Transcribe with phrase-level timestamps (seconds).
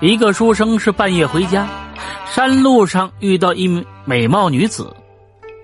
[0.00, 1.68] 一个书生是半夜回家，
[2.26, 4.90] 山路上遇到一名美貌女子，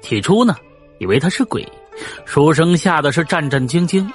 [0.03, 0.55] 起初呢，
[0.99, 1.67] 以为她是鬼，
[2.27, 4.07] 书生吓得是战战兢兢。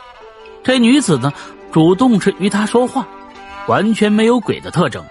[0.63, 1.34] 这女子呢，
[1.71, 3.07] 主动是与他说话，
[3.68, 5.04] 完全没有鬼的特征。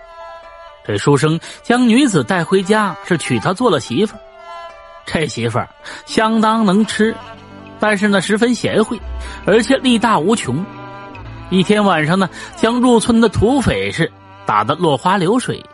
[0.86, 4.16] 这书生将女子带回家，是娶她做了媳妇
[5.04, 5.68] 这媳妇儿
[6.06, 7.12] 相当能吃，
[7.80, 8.96] 但是呢，十分贤惠，
[9.44, 10.64] 而且力大无穷。
[11.50, 14.10] 一天晚上呢，将入村的土匪是
[14.50, 15.64] 打得落花流水。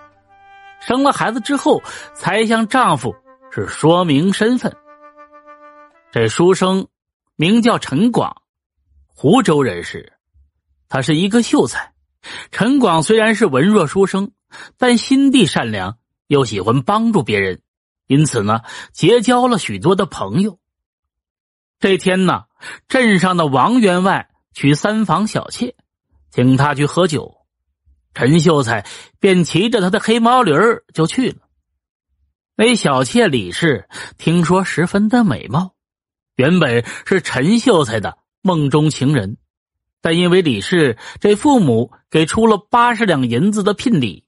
[0.83, 1.83] 生了孩子之后，
[2.15, 3.17] 才向丈夫
[3.51, 4.77] 是说明身份。
[6.13, 6.89] 这书生
[7.37, 8.43] 名叫陈广，
[9.07, 10.13] 湖州人士，
[10.91, 11.95] 他是一个秀才。
[12.51, 14.33] 陈广虽然是文弱书生，
[14.77, 17.63] 但心地善良，又喜欢帮助别人，
[18.07, 18.61] 因此呢，
[18.93, 20.59] 结交了许多的朋友。
[21.81, 22.45] 这天呢，
[22.89, 24.29] 镇上的王员外。
[24.53, 25.75] 娶三房小妾，
[26.31, 27.36] 请他去喝酒，
[28.17, 28.87] 陈秀才
[29.21, 30.55] 便骑着他的黑毛驴
[30.95, 31.37] 就去了。
[32.57, 35.75] 那小妾李氏听说十分的美貌，
[36.35, 39.37] 原本是陈秀才的梦中情人，
[40.01, 44.25] 但因为李氏这父母给出了八十两银子的聘礼，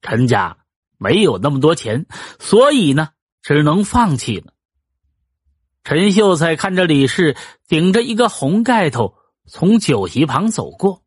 [0.00, 0.56] 陈家
[0.96, 2.06] 没有那么多钱，
[2.38, 3.10] 所以呢
[3.42, 4.54] 只能放弃了。
[5.84, 9.16] 陈秀才看着李氏顶着一个红盖头。
[9.50, 11.02] 从酒席旁走过，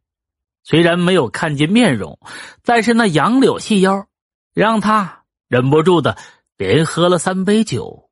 [0.63, 2.19] 虽然没有看见面容，
[2.63, 4.07] 但是那杨柳细腰，
[4.53, 6.17] 让他忍不住的
[6.57, 8.09] 连喝了三杯酒。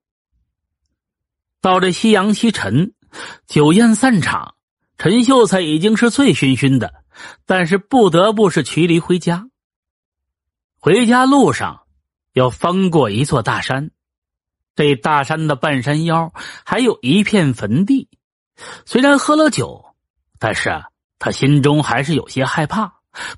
[1.61, 2.93] 到这夕阳西沉，
[3.47, 4.55] 酒宴散场，
[4.97, 7.03] 陈秀才已经是醉醺醺的，
[7.45, 9.49] 但是不得不是骑驴回家。
[10.79, 11.83] 回家路上
[12.33, 13.91] 要翻过一座大山，
[14.75, 16.33] 这大山的半山腰
[16.65, 18.09] 还有一片坟地。
[18.85, 19.85] 虽然喝了酒。
[20.41, 20.88] 但是啊，
[21.19, 22.93] 他心中还是有些害怕，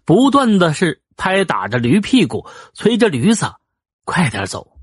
[0.05, 3.51] 不断的是拍打着驴屁股，催着驴子
[4.05, 4.77] 快点走。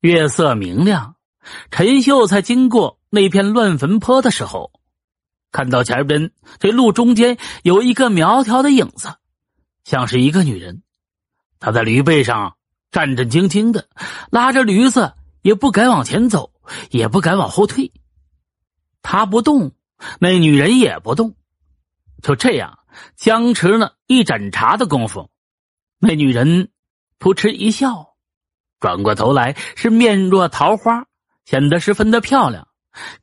[0.00, 1.14] 月色明亮，
[1.70, 4.72] 陈秀才经过那片乱坟坡的时候，
[5.52, 9.14] 看到前边这路中间有一个苗条的影子，
[9.84, 10.82] 像是一个女人。
[11.60, 12.56] 他在驴背上
[12.90, 13.88] 战战兢兢的
[14.30, 16.52] 拉着驴子，也不敢往前走，
[16.90, 17.92] 也不敢往后退。
[19.00, 19.72] 他不动。
[20.20, 21.34] 那女人也不动，
[22.22, 22.78] 就这样
[23.16, 25.30] 僵持了一盏茶的功夫，
[25.98, 26.70] 那女人
[27.18, 28.16] 扑哧一笑，
[28.80, 31.06] 转过头来是面若桃花，
[31.44, 32.68] 显得十分的漂亮，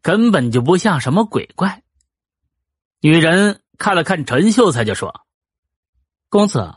[0.02, 1.84] 根本就不像什么鬼怪。
[3.02, 5.26] 女人看了看陈秀才，就说
[6.30, 6.74] ：“公子，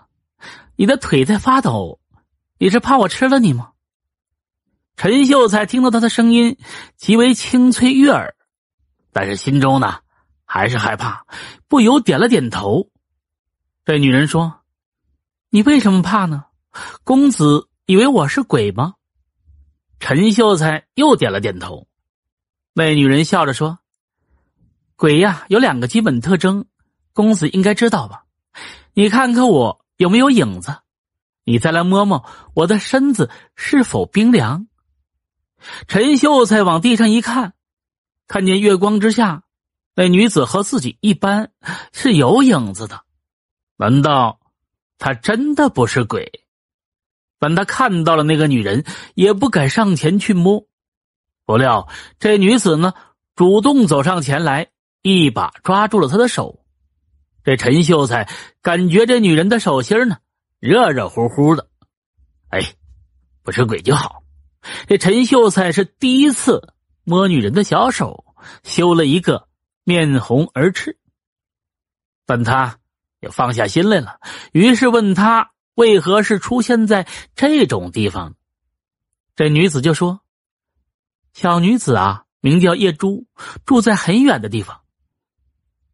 [0.77, 2.01] 你的腿在发抖，
[2.59, 3.73] 你是怕我吃了你吗？”
[4.97, 6.59] 陈秀才听到他的声音
[6.97, 8.35] 极为清脆悦耳。
[9.13, 10.01] 但是心中呢，
[10.51, 11.27] 还是害怕，
[11.69, 12.89] 不由点了点头。
[13.85, 14.63] 这女人说
[15.51, 16.47] ：“你为什么怕呢？
[17.05, 18.95] 公子以为我是鬼吗？”
[20.01, 21.87] 陈秀才又点了点头。
[22.73, 23.79] 那女人笑着说
[24.97, 26.65] ：“鬼呀，有两个基本特征，
[27.13, 28.25] 公子应该知道吧？
[28.95, 30.79] 你看看我有没有影子？
[31.45, 34.67] 你再来摸摸我的身子是否冰凉？”
[35.89, 37.53] 陈秀才往地上一看。
[38.27, 39.43] 看见月光之下，
[39.99, 41.51] 那女子和自己一般
[41.93, 43.01] 是有影子的，
[43.77, 44.39] 难道
[44.97, 46.45] 她真的不是鬼？
[47.41, 48.85] 但他看到了那个女人，
[49.17, 50.69] 也不敢上前去摸。
[51.45, 51.89] 不料
[52.21, 52.95] 这女子呢，
[53.35, 54.69] 主动走上前来，
[55.03, 56.65] 一把抓住了他的手。
[57.43, 58.31] 这陈秀才
[58.63, 60.19] 感觉这女人的手心呢，
[60.61, 61.69] 热热乎乎的。
[62.51, 62.61] 哎，
[63.43, 64.23] 不是鬼就好。
[64.87, 66.73] 这陈秀才是第一次。
[67.03, 68.25] 摸女人的小手，
[68.63, 69.48] 修了一个
[69.89, 70.99] 面红耳赤。
[72.27, 72.79] 但他
[73.21, 74.21] 也放下心来了，
[74.53, 78.37] 于是问他为何是出现在这种地方。
[79.35, 80.21] 这女子就说
[81.33, 83.27] ：“小女子啊，名叫叶珠，
[83.65, 84.83] 住在很远的地方，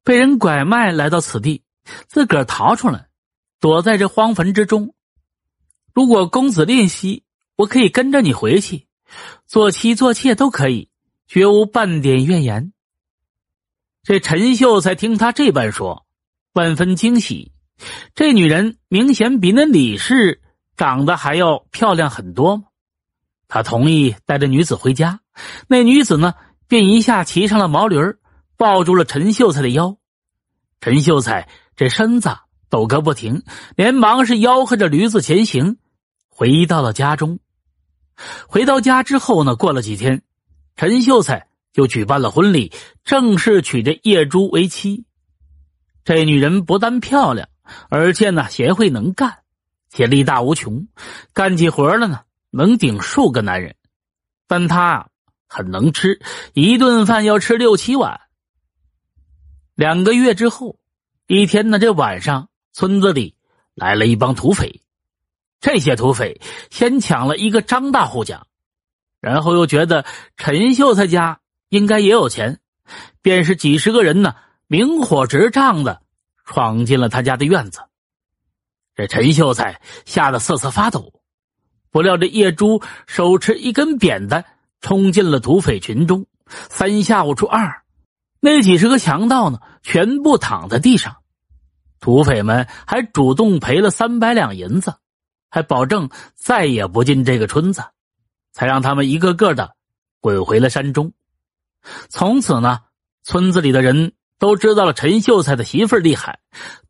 [0.02, 1.62] 被人拐卖来到此地，
[2.08, 3.06] 自个儿逃出来，
[3.60, 4.92] 躲在这荒坟之中。
[5.92, 7.22] 如果公子吝惜，
[7.54, 8.88] 我可以跟着你回去，
[9.46, 10.90] 做妻做妾都可以。”
[11.26, 12.73] 绝无半点怨言。
[14.04, 16.04] 这陈秀才听他这般说，
[16.52, 17.52] 万分惊喜。
[18.14, 20.42] 这女人明显比那李氏
[20.76, 22.64] 长得还要漂亮很多。
[23.48, 25.20] 他同意带着女子回家。
[25.68, 26.34] 那女子呢，
[26.68, 27.96] 便一下骑上了毛驴
[28.58, 29.96] 抱住了陈秀才的腰。
[30.80, 32.28] 陈秀才这身子
[32.68, 33.42] 抖个不停，
[33.74, 35.78] 连忙是吆喝着驴子前行，
[36.28, 37.38] 回到了家中。
[38.46, 40.22] 回到家之后呢，过了几天。
[40.76, 42.72] 陈秀才就举办了婚礼，
[43.04, 45.04] 正式娶这叶珠为妻。
[46.04, 47.48] 这女人不但漂亮，
[47.90, 49.40] 而且呢贤惠能干，
[49.90, 50.86] 且力大无穷，
[51.32, 53.74] 干起活了呢能顶数个男人。
[54.46, 55.08] 但他
[55.48, 56.20] 很能吃，
[56.52, 58.20] 一顿饭要吃六七碗。
[59.74, 60.78] 两个月之后，
[61.26, 63.34] 一天呢，这晚上村子里
[63.74, 64.80] 来了一帮土匪。
[65.60, 66.40] 这些土匪
[66.70, 68.46] 先抢了一个张大户家，
[69.18, 70.04] 然后又觉得
[70.36, 71.40] 陈秀才家
[71.74, 72.60] 应该也有钱，
[73.20, 74.36] 便是几十个人呢，
[74.68, 76.02] 明火执仗的
[76.44, 77.80] 闯进了他家的院子。
[78.94, 81.20] 这陈秀才吓得瑟瑟发抖，
[81.90, 84.44] 不料这叶珠手持一根扁担
[84.80, 87.82] 冲进了土匪群中，三下五除二，
[88.38, 91.16] 那几十个强盗呢，全部躺在地上。
[91.98, 94.94] 土匪们还主动赔了三百两银子。
[95.50, 97.84] 还保证再也不进这个村子，
[98.50, 99.76] 才让他们一个个的
[100.20, 101.12] 滚回了山中。
[102.08, 102.80] 从此呢，
[103.22, 106.40] 村子里的人都知道了陈秀才的媳妇厉害，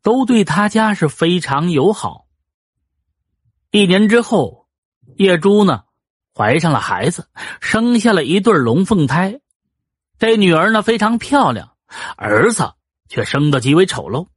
[0.01, 2.25] 都对他家是非常友好。
[3.71, 4.67] 一年之后，
[5.17, 5.83] 叶珠呢
[6.33, 7.27] 怀上了孩子，
[7.61, 9.39] 生下了一对龙凤胎。
[10.17, 11.71] 这女儿呢非常漂亮，
[12.17, 12.73] 儿子
[13.09, 14.27] 却生得极为丑陋。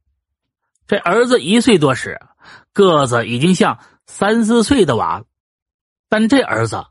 [0.87, 2.19] 这儿子一岁多时，
[2.73, 3.79] 个子已经像。
[4.11, 5.25] 三四岁的娃了，
[6.09, 6.83] 但这儿子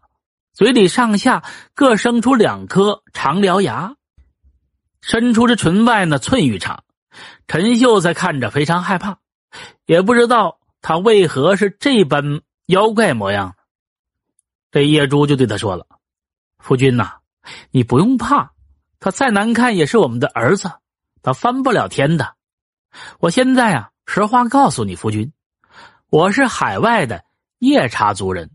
[0.58, 3.94] 嘴里上下各生出两颗长獠牙，
[5.00, 6.82] 伸出这唇外呢寸余长。
[7.46, 9.19] 陈秀才看着非常害怕，
[9.87, 13.55] 也不知道他为何是这般妖怪模样。
[14.72, 15.87] 这叶珠就对他说了
[16.58, 17.19] ：“夫君呐，
[17.70, 18.50] 你不用怕，
[18.99, 20.72] 他再难看也是我们的儿子，
[21.22, 22.34] 他翻不了天的。
[23.20, 25.32] 我现在啊，实话告诉你，夫君。”
[26.10, 27.25] 我是海外的
[27.60, 28.50] 夜叉族人，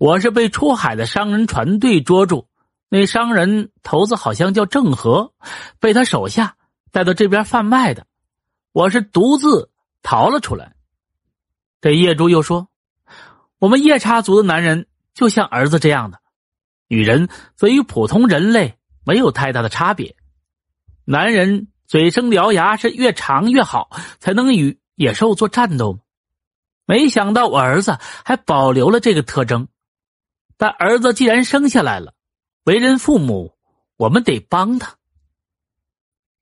[0.00, 2.48] 我是被出海的商人船队捉住，
[2.88, 5.34] 那商人头子好像叫郑和，
[5.78, 6.56] 被他手下
[6.90, 8.06] 带到这边贩卖的，
[8.72, 9.68] 我是独自
[10.02, 10.72] 逃了出来。
[11.82, 12.68] 这叶珠又说
[13.60, 16.18] ：“我们夜叉族的男人就像儿子这样的，
[16.88, 20.16] 女人则与普通人类没有太大的差别。
[21.04, 25.98] 男人嘴生獠牙是越长越好，才能与野兽做战斗。”
[26.88, 29.68] 没想到我儿子还保留了这个特征，
[30.60, 32.12] 但儿子既然生下来了，
[32.64, 33.56] 为人父母，
[33.96, 34.96] 我们得帮他。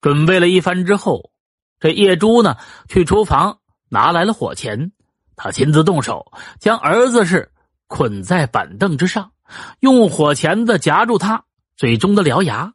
[0.00, 1.30] 准备了一番之后，
[1.78, 2.56] 这叶珠呢
[2.88, 4.90] 去厨房拿来了火钳，
[5.36, 7.52] 他亲自动手将儿子是
[7.86, 9.30] 捆在板凳之上，
[9.78, 11.44] 用火钳子夹住他
[11.76, 12.74] 嘴中的獠牙。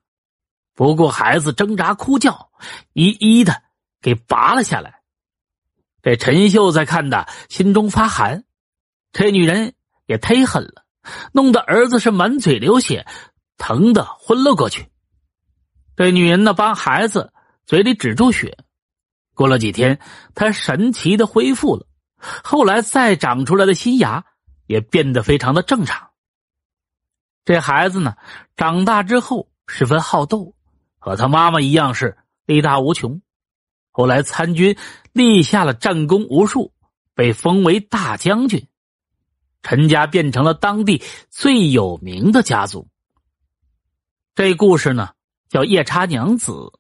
[0.74, 2.52] 不顾孩子挣扎哭叫，
[2.94, 3.64] 一一的
[4.00, 5.02] 给拔了下来。
[6.02, 8.46] 这陈秀才看的心中发寒，
[9.12, 9.76] 这女人
[10.06, 10.83] 也忒狠了，
[11.32, 13.06] 弄得儿子是满嘴流血，
[13.58, 14.88] 疼的昏了过去。
[15.96, 17.34] 这女人呢，帮孩子
[17.66, 18.58] 嘴里止住血，
[19.34, 20.00] 过了几天，
[20.34, 21.88] 他神奇的恢复了。
[22.44, 24.26] 后来再长出来的新牙
[24.66, 26.10] 也变得非常的正常。
[27.46, 28.16] 这孩子呢，
[28.56, 30.56] 长大之后十分好斗，
[30.98, 33.22] 和他妈妈一样是力大无穷。
[33.92, 34.78] 后来参军，
[35.12, 36.74] 立下了战功无数，
[37.14, 38.68] 被封为大将军。
[39.64, 41.02] 陈家变成了当地
[41.32, 42.88] 最有名的家族。
[44.36, 45.10] 这故事呢，
[45.50, 46.72] 叫夜叉娘子。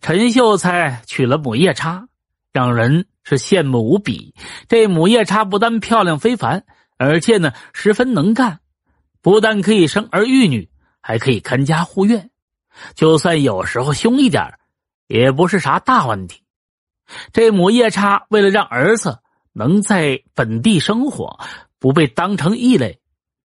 [0.00, 2.08] 陈秀才娶了母夜叉，
[2.52, 4.34] 让人是羡慕无比。
[4.68, 6.64] 这母夜叉不但漂亮非凡，
[6.96, 8.60] 而且呢十分能干，
[9.20, 10.70] 不但可以生儿育女，
[11.02, 12.30] 还可以看家护院。
[12.94, 14.58] 就算有时候凶一点
[15.06, 16.42] 也不是啥大问题。
[17.32, 19.20] 这母夜叉为了让儿子
[19.52, 21.38] 能在本地生活，
[21.78, 23.00] 不被当成异类，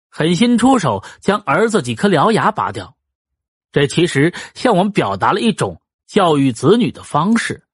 [0.08, 2.97] 狠心出手将儿子几颗獠牙拔掉。
[3.73, 7.64] 这其实向我们表达了一种教育子女的方式：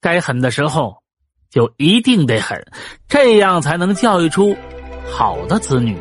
[0.00, 1.02] 该狠的时候
[1.48, 2.64] 就一定得狠，
[3.08, 4.56] 这样才能教育出
[5.10, 5.96] 好的子女。